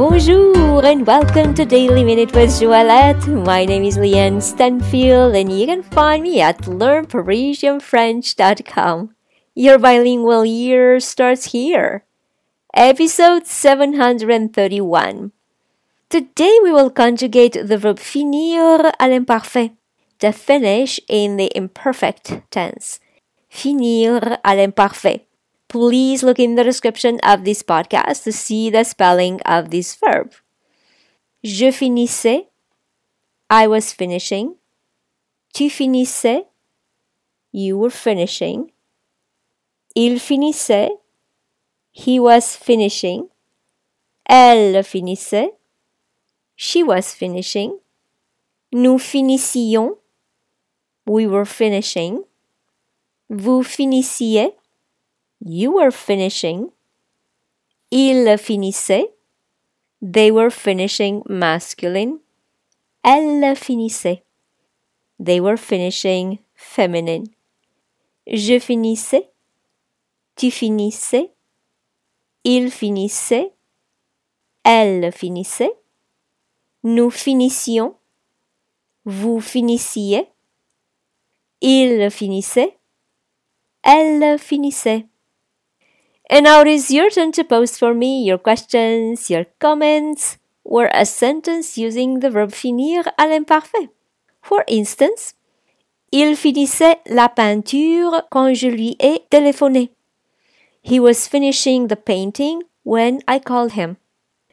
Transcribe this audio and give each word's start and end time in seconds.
Bonjour 0.00 0.80
and 0.82 1.04
welcome 1.06 1.52
to 1.52 1.66
Daily 1.66 2.02
Minute 2.02 2.32
with 2.32 2.48
Joëlette. 2.48 3.28
My 3.44 3.66
name 3.66 3.84
is 3.84 3.98
Leanne 3.98 4.40
Stanfield 4.40 5.36
and 5.36 5.52
you 5.52 5.66
can 5.66 5.82
find 5.82 6.22
me 6.22 6.40
at 6.40 6.62
learnparisianfrench.com. 6.62 9.14
Your 9.54 9.78
bilingual 9.78 10.46
year 10.46 11.00
starts 11.00 11.52
here. 11.52 12.06
Episode 12.72 13.46
731. 13.46 15.32
Today 16.08 16.58
we 16.62 16.72
will 16.72 16.88
conjugate 16.88 17.52
the 17.52 17.76
verb 17.76 17.98
finir 17.98 18.90
à 18.98 19.06
l'imparfait, 19.06 19.72
to 20.18 20.32
finish 20.32 20.98
in 21.08 21.36
the 21.36 21.54
imperfect 21.54 22.40
tense. 22.50 23.00
Finir 23.50 24.38
à 24.42 24.56
l'imparfait. 24.56 25.26
Please 25.70 26.24
look 26.24 26.40
in 26.40 26.56
the 26.56 26.64
description 26.64 27.20
of 27.22 27.44
this 27.44 27.62
podcast 27.62 28.24
to 28.24 28.32
see 28.32 28.70
the 28.70 28.82
spelling 28.82 29.40
of 29.42 29.70
this 29.70 29.94
verb. 29.94 30.32
Je 31.44 31.70
finissais. 31.70 32.48
I 33.48 33.68
was 33.68 33.92
finishing. 33.92 34.56
Tu 35.54 35.70
finissais. 35.70 36.46
You 37.52 37.78
were 37.78 37.90
finishing. 37.90 38.72
Il 39.94 40.18
finissait. 40.18 40.90
He 41.92 42.18
was 42.18 42.56
finishing. 42.56 43.28
Elle 44.28 44.82
finissait. 44.82 45.50
She 46.56 46.82
was 46.82 47.14
finishing. 47.14 47.78
Nous 48.72 48.98
finissions. 48.98 49.98
We 51.06 51.28
were 51.28 51.44
finishing. 51.44 52.24
Vous 53.28 53.62
finissiez. 53.62 54.52
You 55.40 55.72
were 55.72 55.90
finishing. 55.90 56.70
Il 57.90 58.36
finissait. 58.38 59.06
They 60.02 60.30
were 60.30 60.50
finishing 60.50 61.22
masculine. 61.28 62.20
Elle 63.02 63.56
finissait. 63.56 64.22
They 65.18 65.40
were 65.40 65.56
finishing 65.56 66.38
feminine. 66.54 67.26
Je 68.26 68.58
finissais. 68.58 69.28
Tu 70.36 70.50
finissais. 70.50 71.32
Il 72.44 72.70
finissait. 72.70 73.52
Elle 74.62 75.10
finissait. 75.12 75.72
Nous 76.82 77.10
finissions. 77.10 77.96
Vous 79.04 79.40
finissiez. 79.40 80.28
Il 81.60 82.10
finissait. 82.10 82.78
Elle 83.82 84.38
finissait. 84.38 85.09
And 86.32 86.44
now 86.44 86.60
it 86.60 86.68
is 86.68 86.92
your 86.92 87.10
turn 87.10 87.32
to 87.32 87.42
post 87.42 87.76
for 87.76 87.92
me 87.92 88.22
your 88.22 88.38
questions, 88.38 89.28
your 89.28 89.46
comments, 89.58 90.38
or 90.62 90.88
a 90.94 91.04
sentence 91.04 91.76
using 91.76 92.20
the 92.20 92.30
verb 92.30 92.52
finir 92.52 93.02
à 93.18 93.26
l'imparfait. 93.26 93.88
For 94.40 94.62
instance, 94.68 95.34
il 96.12 96.36
finissait 96.36 97.00
la 97.08 97.28
peinture 97.28 98.22
quand 98.30 98.54
je 98.54 98.68
lui 98.68 98.96
ai 99.00 99.26
téléphoné. 99.28 99.90
He 100.82 101.00
was 101.00 101.26
finishing 101.26 101.88
the 101.88 101.96
painting 101.96 102.62
when 102.84 103.22
I 103.26 103.40
called 103.40 103.72
him. 103.72 103.96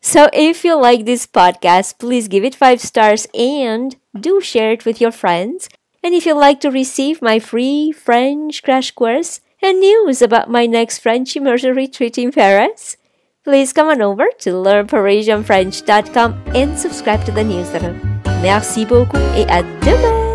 So 0.00 0.28
if 0.32 0.64
you 0.64 0.74
like 0.74 1.04
this 1.04 1.26
podcast, 1.26 1.98
please 1.98 2.26
give 2.26 2.44
it 2.44 2.56
5 2.56 2.80
stars 2.80 3.28
and 3.32 3.94
do 4.18 4.40
share 4.40 4.72
it 4.72 4.84
with 4.84 5.00
your 5.00 5.12
friends. 5.12 5.68
And 6.02 6.14
if 6.14 6.26
you'd 6.26 6.34
like 6.34 6.60
to 6.62 6.70
receive 6.70 7.22
my 7.22 7.38
free 7.38 7.92
French 7.92 8.62
crash 8.64 8.90
course, 8.90 9.40
and 9.62 9.80
news 9.80 10.22
about 10.22 10.50
my 10.50 10.66
next 10.66 10.98
French 10.98 11.36
immersion 11.36 11.74
retreat 11.74 12.18
in 12.18 12.32
Paris, 12.32 12.96
please 13.44 13.72
come 13.72 13.88
on 13.88 14.02
over 14.02 14.26
to 14.40 14.50
learnparisianfrench.com 14.50 16.42
and 16.54 16.78
subscribe 16.78 17.24
to 17.24 17.32
the 17.32 17.44
newsletter. 17.44 17.92
Merci 18.42 18.84
beaucoup 18.84 19.18
et 19.36 19.46
à 19.48 19.62
demain! 19.80 20.29